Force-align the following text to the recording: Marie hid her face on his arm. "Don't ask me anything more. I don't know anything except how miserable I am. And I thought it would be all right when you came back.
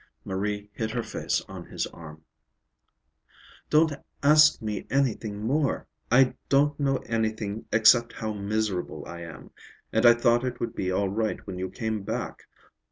Marie 0.25 0.67
hid 0.73 0.89
her 0.89 1.03
face 1.03 1.41
on 1.47 1.63
his 1.67 1.85
arm. 1.85 2.23
"Don't 3.69 3.93
ask 4.23 4.59
me 4.59 4.87
anything 4.89 5.37
more. 5.43 5.85
I 6.11 6.33
don't 6.49 6.79
know 6.79 6.97
anything 7.05 7.65
except 7.71 8.13
how 8.13 8.33
miserable 8.33 9.05
I 9.05 9.19
am. 9.21 9.51
And 9.93 10.03
I 10.07 10.15
thought 10.15 10.43
it 10.43 10.59
would 10.59 10.73
be 10.73 10.91
all 10.91 11.09
right 11.09 11.45
when 11.45 11.59
you 11.59 11.69
came 11.69 12.01
back. 12.01 12.47